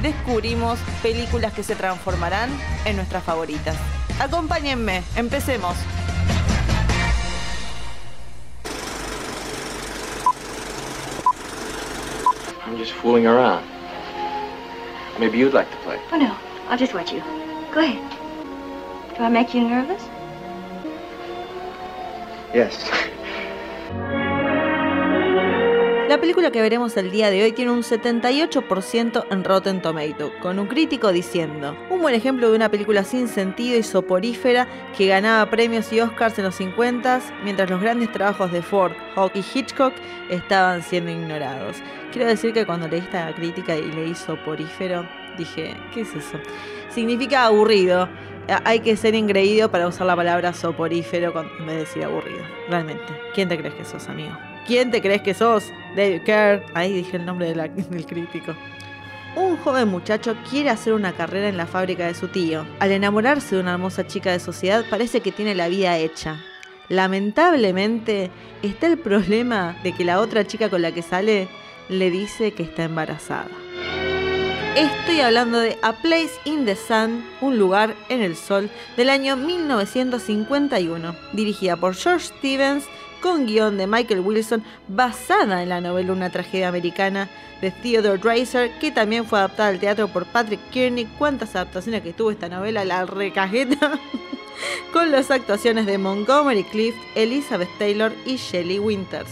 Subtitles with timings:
[0.00, 2.50] descubrimos películas que se transformarán
[2.84, 3.76] en nuestras favoritas.
[4.20, 5.76] Acompáñenme, empecemos.
[12.64, 13.66] I'm just fooling around.
[15.18, 15.98] Maybe you'd like to play.
[16.10, 16.34] Oh, no.
[16.70, 17.20] I'll just watch you.
[17.74, 18.00] Go ahead.
[19.16, 20.02] Do I make you nervous?
[22.54, 22.90] Yes.
[26.12, 30.58] La película que veremos el día de hoy tiene un 78% en Rotten Tomato, con
[30.58, 35.48] un crítico diciendo, un buen ejemplo de una película sin sentido y soporífera que ganaba
[35.48, 39.94] premios y Oscars en los 50 mientras los grandes trabajos de Ford, Hawk y Hitchcock
[40.28, 41.78] estaban siendo ignorados.
[42.12, 46.38] Quiero decir que cuando leí esta crítica y leí soporífero, dije, ¿qué es eso?
[46.90, 48.06] Significa aburrido.
[48.64, 52.42] Hay que ser ingreído para usar la palabra soporífero en vez de decir aburrido.
[52.68, 53.18] Realmente.
[53.32, 54.51] ¿Quién te crees que sos, amigo?
[54.66, 55.64] ¿Quién te crees que sos?
[55.96, 56.64] David Kerr.
[56.74, 58.54] Ahí dije el nombre del crítico.
[59.34, 62.66] Un joven muchacho quiere hacer una carrera en la fábrica de su tío.
[62.80, 66.40] Al enamorarse de una hermosa chica de sociedad parece que tiene la vida hecha.
[66.88, 68.30] Lamentablemente
[68.62, 71.48] está el problema de que la otra chica con la que sale
[71.88, 73.48] le dice que está embarazada.
[74.76, 79.36] Estoy hablando de A Place in the Sun, un lugar en el sol, del año
[79.36, 82.86] 1951, dirigida por George Stevens,
[83.22, 87.30] con guion de Michael Wilson, basada en la novela Una tragedia americana
[87.62, 91.06] de Theodore Dreiser, que también fue adaptada al teatro por Patrick Kearney.
[91.18, 92.84] ¿Cuántas adaptaciones que tuvo esta novela?
[92.84, 93.98] La recajeta.
[94.92, 99.30] con las actuaciones de Montgomery Clift, Elizabeth Taylor y Shelley Winters.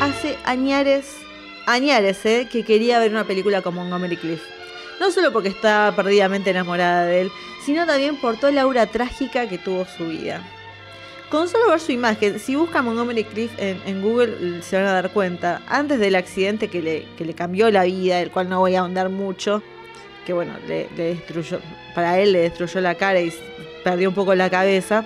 [0.00, 1.24] Hace añares
[1.66, 2.48] añares, ¿eh?
[2.50, 4.42] que quería ver una película como Montgomery Cliff.
[5.00, 7.32] No solo porque estaba perdidamente enamorada de él,
[7.64, 10.42] sino también por toda la aura trágica que tuvo su vida.
[11.34, 15.10] Con solo ver su imagen, si buscan Montgomery Cliff en, Google se van a dar
[15.10, 18.76] cuenta, antes del accidente que le, que le cambió la vida, el cual no voy
[18.76, 19.60] a ahondar mucho,
[20.24, 21.58] que bueno, le, destruyó,
[21.92, 23.32] para él le destruyó la cara y
[23.82, 25.04] perdió un poco la cabeza,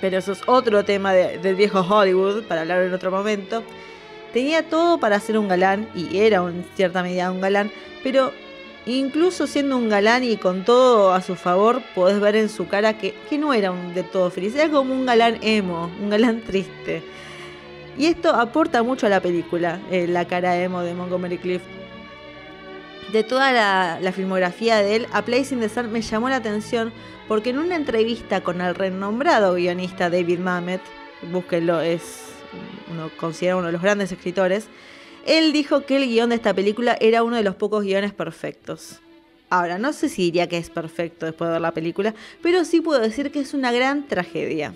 [0.00, 3.62] pero eso es otro tema del viejo Hollywood, para hablar en otro momento.
[4.32, 7.70] Tenía todo para ser un galán, y era en cierta medida un galán,
[8.02, 8.32] pero
[8.86, 12.96] incluso siendo un galán y con todo a su favor, podés ver en su cara
[12.96, 17.02] que, no era un de todo feliz, era como un galán emo, un galán triste.
[17.98, 21.64] Y esto aporta mucho a la película, eh, la cara emo de Montgomery Clift.
[23.12, 26.36] De toda la, la, filmografía de él, A Place in the Sun me llamó la
[26.36, 26.92] atención
[27.28, 30.80] porque en una entrevista con el renombrado guionista David Mamet,
[31.32, 32.26] búsquenlo, es
[32.90, 34.68] uno considera uno de los grandes escritores,
[35.26, 39.00] él dijo que el guion de esta película era uno de los pocos guiones perfectos.
[39.50, 42.80] Ahora, no sé si diría que es perfecto después de ver la película, pero sí
[42.80, 44.74] puedo decir que es una gran tragedia.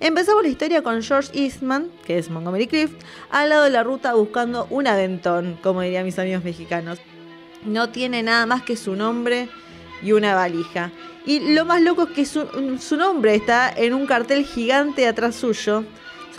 [0.00, 2.94] Empezamos la historia con George Eastman, que es Montgomery Clift,
[3.30, 7.00] al lado de la ruta buscando un aventón, como dirían mis amigos mexicanos.
[7.64, 9.48] No tiene nada más que su nombre
[10.00, 10.92] y una valija.
[11.26, 15.34] Y lo más loco es que su, su nombre está en un cartel gigante atrás
[15.34, 15.84] suyo,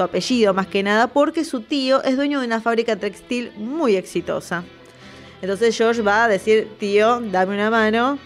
[0.03, 4.63] apellido más que nada, porque su tío es dueño de una fábrica textil muy exitosa.
[5.41, 8.19] Entonces George va a decir, tío, dame una mano,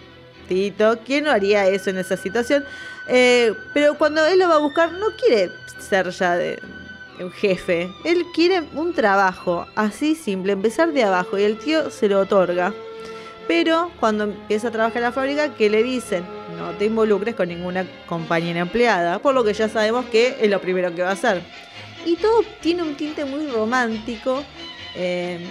[0.48, 2.64] Tito, ¿quién no haría eso en esa situación?
[3.08, 6.60] Eh, pero cuando él lo va a buscar, no quiere ser ya de,
[7.20, 12.10] un jefe, él quiere un trabajo, así simple, empezar de abajo, y el tío se
[12.10, 12.74] lo otorga.
[13.48, 16.26] Pero cuando empieza a trabajar en la fábrica, ¿qué le dicen?
[16.64, 20.62] No te involucres con ninguna compañera empleada, por lo que ya sabemos que es lo
[20.62, 21.42] primero que va a hacer.
[22.06, 24.42] Y todo tiene un tinte muy romántico,
[24.96, 25.46] eh,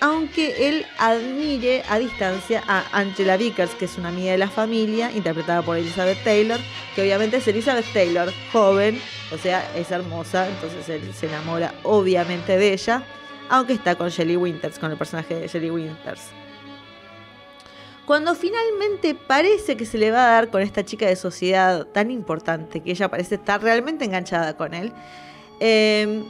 [0.00, 5.12] aunque él admire a distancia a Angela Vickers, que es una amiga de la familia,
[5.12, 6.58] interpretada por Elizabeth Taylor,
[6.96, 9.00] que obviamente es Elizabeth Taylor, joven,
[9.32, 13.04] o sea, es hermosa, entonces él se enamora obviamente de ella,
[13.48, 16.22] aunque está con Shelley Winters, con el personaje de Shelley Winters.
[18.06, 22.12] Cuando finalmente parece que se le va a dar con esta chica de sociedad tan
[22.12, 24.92] importante, que ella parece estar realmente enganchada con él,
[25.58, 26.24] em,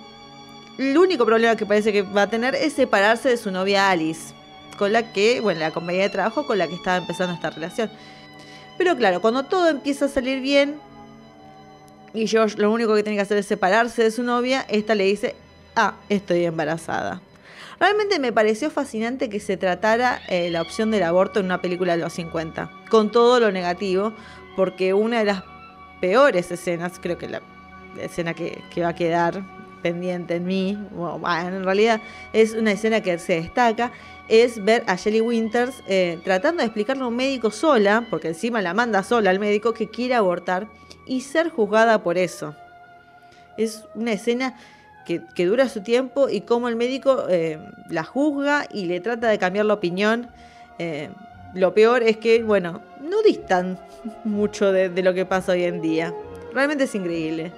[0.78, 4.34] el único problema que parece que va a tener es separarse de su novia Alice,
[4.78, 7.90] con la que, bueno, la compañía de trabajo con la que estaba empezando esta relación.
[8.78, 10.80] Pero claro, cuando todo empieza a salir bien
[12.14, 15.04] y George lo único que tiene que hacer es separarse de su novia, esta le
[15.04, 15.36] dice,
[15.74, 17.20] ah, estoy embarazada.
[17.78, 21.96] Realmente me pareció fascinante que se tratara eh, la opción del aborto en una película
[21.96, 24.14] de los 50, con todo lo negativo,
[24.56, 25.42] porque una de las
[26.00, 27.42] peores escenas, creo que la
[28.00, 29.42] escena que, va a quedar
[29.82, 32.00] pendiente en mí, bueno, en realidad
[32.32, 33.92] es una escena que se destaca,
[34.28, 38.62] es ver a Shelley Winters eh, tratando de explicarle a un médico sola, porque encima
[38.62, 40.66] la manda sola al médico, que quiere abortar
[41.04, 42.56] y ser juzgada por eso.
[43.58, 44.56] Es una escena
[45.06, 47.58] que, dura su tiempo y cómo el médico eh,
[47.88, 50.28] la juzga y le trata de cambiar la opinión.
[50.78, 51.10] Eh,
[51.54, 53.78] lo peor es que, bueno, no distan
[54.24, 56.12] mucho de, lo que pasa hoy en día.
[56.52, 57.52] Realmente es increíble.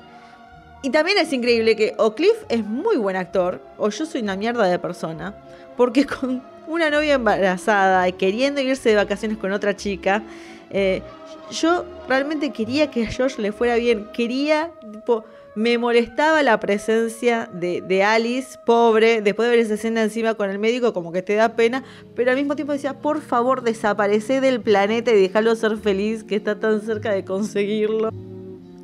[0.82, 4.36] Y también es increíble que o Cliff es muy buen actor o yo soy una
[4.36, 5.34] mierda de persona.
[5.76, 10.22] Porque con una novia embarazada y queriendo irse de vacaciones con otra chica,
[10.70, 11.02] eh,
[11.50, 14.06] yo realmente quería que a George le fuera bien.
[14.12, 15.24] Quería, tipo,
[15.54, 20.58] me molestaba la presencia de, Alice, pobre, después de ver esa escena encima con el
[20.58, 21.84] médico, como que te da pena,
[22.14, 26.36] pero al mismo tiempo decía, por favor, desaparece del planeta y déjalo ser feliz, que
[26.36, 28.10] está tan cerca de conseguirlo.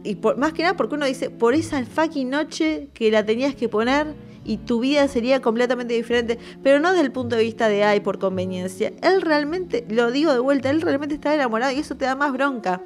[0.02, 3.54] Y por, más que nada porque uno dice, por esa fucking noche que la tenías
[3.54, 4.08] que poner
[4.44, 8.00] y tu vida sería completamente diferente, pero no desde el punto de vista de ay
[8.00, 8.92] por conveniencia.
[9.02, 12.32] Él realmente, lo digo de vuelta, él realmente está enamorado y eso te da más
[12.32, 12.82] bronca.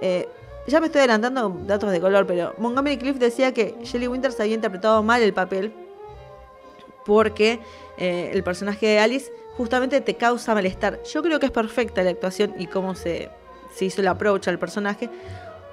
[0.00, 0.28] Eh,
[0.66, 4.54] ya me estoy adelantando datos de color, pero Montgomery Cliff decía que Shelley Winters había
[4.54, 5.72] interpretado mal el papel
[7.04, 7.60] porque
[7.98, 11.00] eh, el personaje de Alice justamente te causa malestar.
[11.04, 13.28] Yo creo que es perfecta la actuación y cómo se,
[13.74, 15.10] se hizo el approach al personaje,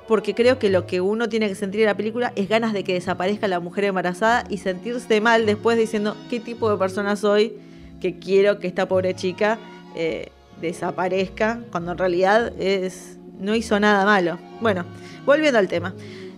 [0.08, 2.84] porque creo que lo que uno tiene que sentir en la película es ganas de
[2.84, 7.58] que desaparezca la mujer embarazada y sentirse mal después diciendo qué tipo de persona soy
[8.02, 9.58] que quiero que esta pobre chica
[9.96, 10.30] eh,
[10.60, 14.40] desaparezca, cuando en realidad es, no hizo nada malo.
[14.62, 14.86] Bueno,
[15.26, 15.94] volviendo al tema.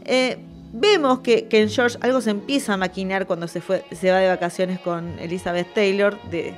[0.05, 0.37] Eh,
[0.71, 4.27] vemos que, en George algo se empieza a maquinar cuando se, fue, se va de
[4.27, 6.55] vacaciones con Elizabeth Taylor, de,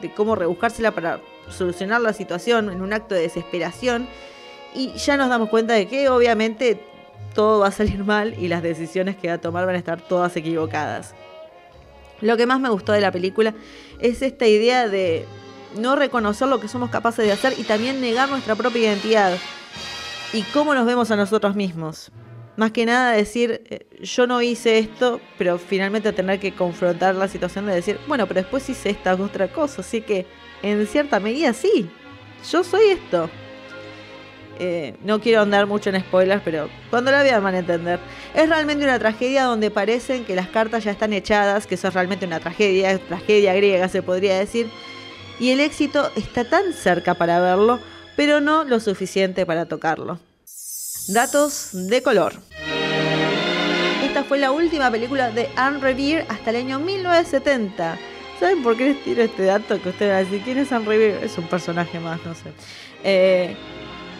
[0.00, 4.08] de cómo rebuscársela para solucionar la situación en un acto de desesperación
[4.74, 6.80] y ya nos damos cuenta de que obviamente
[7.34, 10.00] todo va a salir mal y las decisiones que va a tomar van a estar
[10.00, 11.14] todas equivocadas.
[12.20, 13.54] Lo que más me gustó de la película
[14.00, 15.24] es esta idea de
[15.76, 19.38] no reconocer lo que somos capaces de hacer y también negar nuestra propia identidad
[20.32, 22.10] y cómo nos vemos a nosotros mismos.
[22.56, 27.28] Más que nada decir, eh, yo no hice esto, pero finalmente tener que confrontar la
[27.28, 30.26] situación de decir, bueno, pero después hice esta otra cosa, así que
[30.62, 31.88] en cierta medida sí,
[32.50, 33.30] yo soy esto.
[34.60, 38.00] Eh, no quiero andar mucho en spoilers, pero cuando la vean van a entender.
[38.34, 41.94] Es realmente una tragedia donde parecen que las cartas ya están echadas, que eso es
[41.94, 44.68] realmente una tragedia, tragedia griega se podría decir.
[45.38, 47.78] Y el éxito está tan cerca para verlo,
[48.18, 50.18] pero no lo suficiente para tocarlo.
[51.06, 52.32] Datos de color.
[54.02, 57.96] Esta fue la última película de Anne Revere hasta el año 1970.
[58.40, 59.80] ¿Saben por qué les tiro este dato?
[59.80, 61.24] Que ustedes van a decir, ¿quién es Anne Revere?
[61.24, 62.50] Es un personaje más, no sé.
[63.04, 63.54] Eh,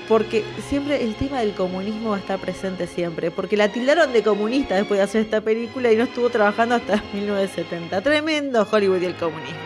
[0.07, 4.23] porque siempre el tema del comunismo va a estar presente siempre, porque la tildaron de
[4.23, 8.01] comunista después de hacer esta película y no estuvo trabajando hasta 1970.
[8.03, 9.59] Tremendo Hollywood y el comunismo.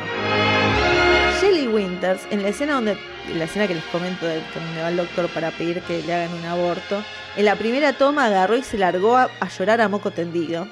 [1.38, 2.96] Shelley Winters, en la escena donde,
[3.34, 6.32] la escena que les comento de donde va el doctor para pedir que le hagan
[6.32, 7.02] un aborto,
[7.36, 10.66] en la primera toma agarró y se largó a, llorar a moco tendido.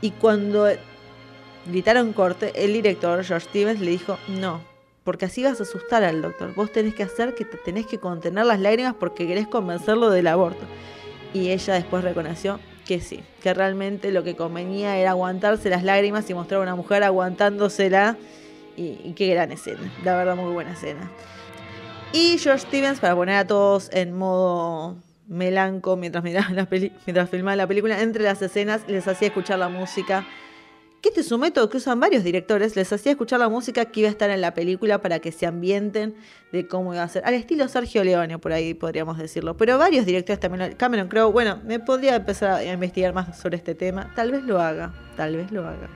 [0.00, 0.68] Y cuando
[1.66, 4.60] gritaron corte, el director George Stevens le dijo, no,
[5.04, 6.54] porque así vas a asustar al doctor.
[6.54, 10.26] Vos tenés que hacer que te tenés que contener las lágrimas porque querés convencerlo del
[10.26, 10.64] aborto.
[11.34, 16.28] Y ella después reconoció que sí, que realmente lo que convenía era aguantarse las lágrimas
[16.28, 18.16] y mostrar a una mujer aguantándosela.
[18.76, 21.10] Y, qué gran escena, la verdad muy buena escena.
[22.12, 24.96] Y George Stevens, para poner a todos en modo
[25.28, 26.68] melanco mientras, la
[27.06, 30.26] mientras filmaba la película, entre las escenas les hacía escuchar la música
[31.02, 34.00] que este es un método que usan varios directores, les hacía escuchar la música que
[34.00, 36.14] iba a estar en la película para que se ambienten
[36.52, 37.24] de cómo iba a ser.
[37.26, 39.56] Al estilo Sergio Leone, por ahí podríamos decirlo.
[39.56, 43.74] Pero varios directores también, Cameron Crowe, bueno, me podría empezar a investigar más sobre este
[43.74, 44.12] tema.
[44.14, 45.90] Tal vez lo haga, tal vez lo haga.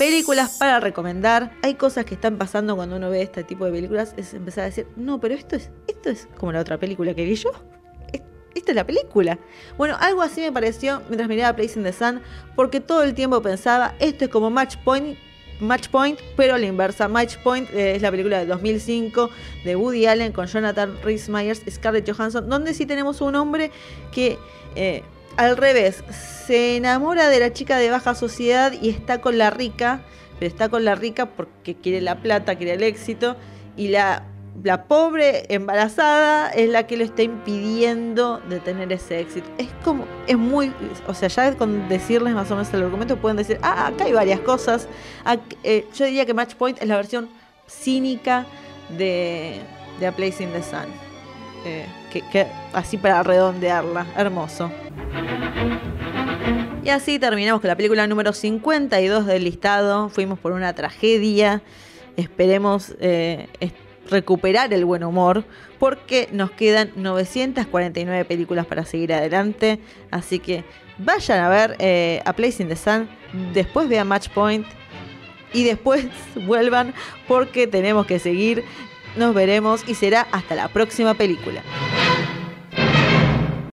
[0.00, 1.52] Películas para recomendar.
[1.62, 4.14] Hay cosas que están pasando cuando uno ve este tipo de películas.
[4.16, 7.26] Es empezar a decir, no, pero esto es, esto es como la otra película que
[7.26, 7.50] vi yo
[8.54, 9.38] esta es la película.
[9.76, 12.22] Bueno, algo así me pareció mientras miraba Place in the Sun,
[12.56, 15.18] porque todo el tiempo pensaba, esto es como Match Point,
[15.60, 17.06] Match Point, pero a la inversa.
[17.06, 19.30] Match Point eh, es la película de 2005
[19.64, 23.70] de Woody Allen con Jonathan Rhys Myers, Scarlett Johansson, donde sí tenemos un hombre
[24.12, 24.38] que
[24.74, 25.02] eh,
[25.40, 26.04] al revés
[26.46, 30.02] se enamora de la chica de baja sociedad y está con la rica,
[30.38, 33.36] pero está con la rica porque quiere la plata, quiere el éxito
[33.74, 34.26] y la
[34.62, 39.48] la pobre embarazada es la que lo está impidiendo de tener ese éxito.
[39.56, 40.70] Es como, es muy,
[41.06, 44.12] o sea, ya con decirles más o menos el argumento pueden decir, ah, acá hay
[44.12, 44.88] varias cosas.
[45.62, 47.30] Eh, yo diría que Match Point es la versión
[47.66, 48.44] cínica
[48.98, 49.60] de,
[49.98, 51.09] de A Place in the Sun.
[51.64, 54.70] Eh, que, así para redondearla, hermoso.
[56.82, 60.08] Y así terminamos con la película número 52 del listado.
[60.08, 61.62] Fuimos por una tragedia.
[62.16, 63.48] Esperemos eh,
[64.10, 65.44] recuperar el buen humor
[65.78, 69.80] porque nos quedan 949 películas para seguir adelante.
[70.10, 70.64] Así que
[70.98, 73.08] vayan a ver eh, A Place in the Sun,
[73.54, 74.66] después vean Match Point
[75.52, 76.06] y después
[76.46, 76.94] vuelvan
[77.28, 78.64] porque tenemos que seguir.
[79.16, 81.62] Nos veremos y será hasta la próxima película.